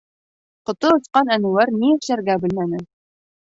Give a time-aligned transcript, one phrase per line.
[0.69, 2.83] Ҡото осҡан Әнүәр ни эшләргә белмәне.